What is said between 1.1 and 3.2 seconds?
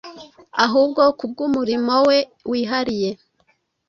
kubw’umurimo we wihariye.